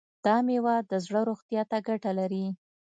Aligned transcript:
دا 0.25 0.35
میوه 0.47 0.75
د 0.91 0.93
زړه 1.05 1.21
روغتیا 1.29 1.61
ته 1.71 1.77
ګټه 1.87 2.11
لري. 2.19 2.45